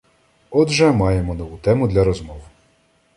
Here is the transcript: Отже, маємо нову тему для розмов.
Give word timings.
Отже, 0.49 0.91
маємо 0.91 1.33
нову 1.33 1.57
тему 1.57 1.87
для 1.87 2.03
розмов. 2.03 2.39